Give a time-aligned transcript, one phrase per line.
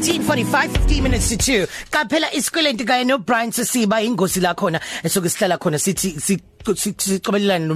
[0.00, 5.28] 13:45 15 minutes to 2 kaphela isikwelenti kanye no Brian Sisiba ingosi la khona esoke
[5.28, 6.16] sihlala khona sithi
[6.96, 7.66] sicobelelana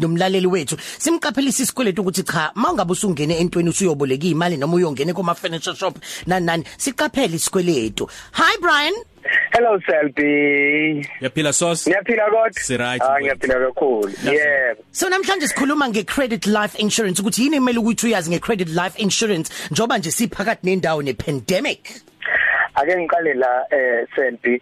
[0.00, 0.76] nomlaleli wethu.
[0.98, 5.96] Simqaphelisa isikweletu ukuthi cha mawungabe usungene entweni usuyoboleka imali noma uyongene kuma furniture shop
[6.26, 8.08] nanani siqaphele isikweletu.
[8.32, 8.94] Hi Brian.
[9.52, 11.08] Hello Selby.
[11.20, 11.86] Yaphila sos?
[11.88, 12.60] Ngiyaphila kodwa.
[12.60, 13.02] Si right.
[13.02, 14.12] Ah ngiyaphila kakhulu.
[14.24, 14.82] Yebo.
[14.92, 19.98] So namhlanje sikhuluma ngecredit life insurance ukuthi yini emele ukuthi uyazi ngecredit life insurance njoba
[19.98, 21.80] nje siphakathi nendawo nepandemic.
[22.76, 24.60] Ake ngiqale la eh Selby.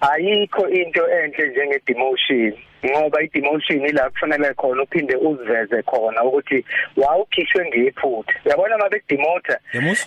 [0.00, 2.54] Ayikho into enhle njenge demotion.
[2.90, 6.64] ngoba i-demotion ila kufanele khona uphinde uziveze khona ukuthi
[6.96, 9.58] wawukhishwe ngephutha uyabona uma bedemota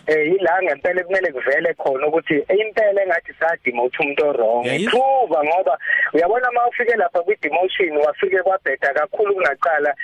[0.08, 5.78] eh ila ngempela kumele kuvele khona ukuthi impela engathi sa demote umuntu orong prove ngoba
[6.14, 9.96] uyabona uma ufike lapha kwi-demotion wafike kwabheda kakhulu kunaqala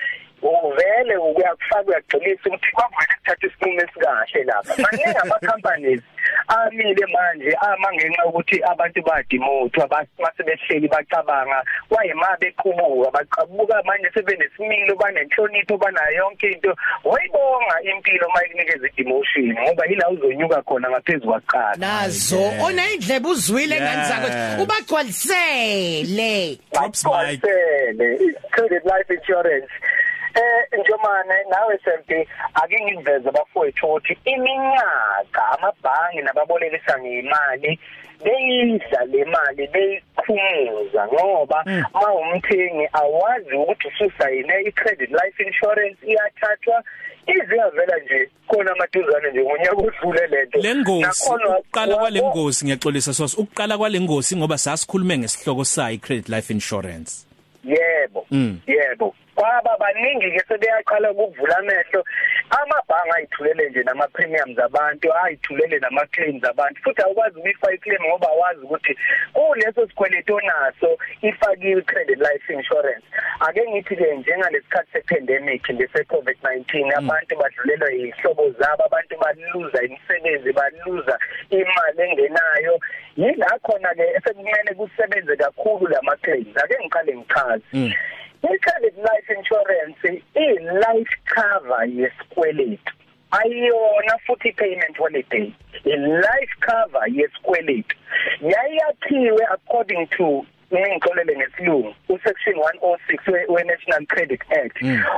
[0.41, 6.01] uvele ukuyakufaka uyagxilisa ukuthi kwavele kuthatha isinqumo esikahle lapha maningi ama companies
[6.47, 9.87] amile manje ama ngenxa ukuthi abantu badimothwa
[10.19, 16.75] basebehleli bacabanga wayema bequbuka baqabuka manje sebenesimilo banenhlonipho banayo yonke into.
[17.03, 24.03] Wayibonga impilo mayinikeza demotion ngoba yila uzonyuka khona ngaphezulu kwaqala nazo ona indlebe uzwile ngani
[24.05, 24.29] zakho?
[24.63, 26.59] Ubagcwalisele.
[26.71, 27.41] Drops mic
[28.51, 29.71] credit life insurance.
[30.35, 37.79] Eh njomane nawe sempi ake ngiveze bafowethu ukuthi iminyaka amabhangi nababolekisa ngemali
[38.23, 46.83] beyidla le mali beyikhumuza ngoba uma umthengi awazi ukuthi ususayine i-credit life insurance iyathathwa
[47.27, 54.35] iziyavela nje khona amaduzane nje ngonyaka odlule lento lengosi uqala kwalengosi ngiyaxolisa sos uqala kwalengosi
[54.35, 57.25] ngoba sasikhulume ngesihloko sayo i-credit life insurance.
[57.63, 58.25] Yebo
[58.67, 59.15] yebo.
[59.43, 62.05] Kwaba baningi ke sebeyaqala ukuvula amehlo.
[62.49, 68.27] Amabhanga ayithulele nje nama premiums abantu ayithulele nama claims abantu futhi awukwazi ukuyifa iclaim ngoba
[68.27, 68.97] wazi ukuthi
[69.33, 73.05] kuleso sikweleto naso ifakiwe credit life insurance.
[73.39, 81.19] Ake ngithi ke njengalesikhathi sepandemic lese COVID-19 abantu badlulelwa yihlobo zabo abantu baluza imisebenzi baluza
[81.49, 82.79] imali engenayo.
[83.17, 87.97] Yila khona ke esekumele kusebenze kakhulu lama claims ake ngiqale ngichaze.
[88.43, 89.97] I-credit life insurance
[90.35, 92.93] i-life cover yesikweletu.
[93.31, 95.53] Ayiyona futhi payment holiday.
[95.85, 97.95] I-life cover yesikweletu.
[98.41, 100.45] Yayakhiwe according to
[100.79, 104.77] ngixolele ngesilungu usection 106 we-National Credit Act.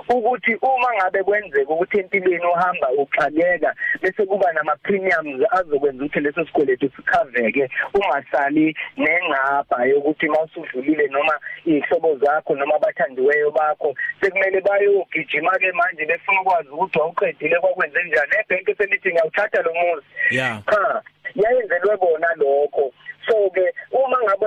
[0.09, 6.45] Ukuthi uma ngabe kwenzeka ukuthi empilweni uhamba uxakeka bese kuba nama premiums azokwenza ukuthi leso
[6.45, 15.72] sikweletu sikhaveke ungasali nengcapha yokuthi mawusudlulile noma ihlobo zakho noma abathandiweyo bakho sekumele bayogijima ke
[15.72, 20.05] manje befuna ukwazi ukuthi wawuqedile kwakwenze njani ebhenki selithi ngiyawuthatha lo muzi.
[20.66, 21.01] Cha
[21.35, 22.93] yayenzelwe bona lokho
[23.27, 24.45] so ke uma ngabe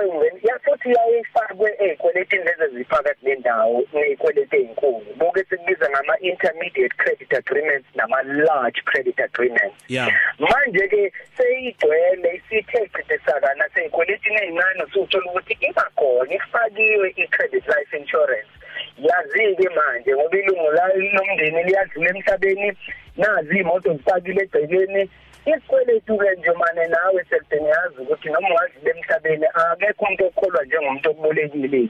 [0.89, 7.87] ungena yafuthi yayifakwe ezikweletini lezi ziphakathi nendawo nezikweleti ezinkulu boke sikubiza ngama intermediate credit agreements
[7.95, 9.75] nama large credit agreements.
[9.87, 10.09] Yeah.
[10.39, 18.58] Manje ke seyigcwele isithe chithesakana seyikweletini ezincane usuthola ukuthi ibakhona ifakiwe i-credit life insurance.
[19.07, 20.67] Yazike manje ngoba ilungu
[21.15, 22.77] lomndeni liyadlula emhlabeni
[23.17, 25.09] nazi imoto zifakile egcekeni.
[25.45, 31.81] Isikweletu ke nje mane nawe sekuyazi ukuthi noma ungadlula emhlabeni akekho umuntu okholwa njengomuntu okubolekile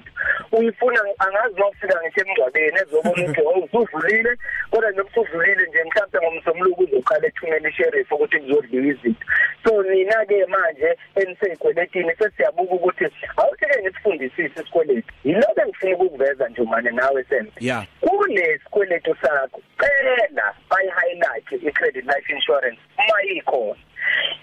[0.51, 4.31] uyifuna angazi nokufika ngisho emngcwabeni ezobona ukuthi oh usudlulile
[4.71, 9.25] kodwa nje usudlulile nje mhlawumbe ngomsomluko uzoqala ethumela isheriff ukuthi kuzodliwa izinto.
[9.63, 13.05] So nina ke manje eniseyikweletini sesiyabuka ukuthi
[13.37, 15.13] awutheke ngisifundisise isikweletu.
[15.23, 19.61] Yiloko engifuna ukuveza nje mane nawe sembe yeah kulesikweletu sakho.
[19.79, 23.79] Cela bayi highlight i-credit life insurance uma ikhona.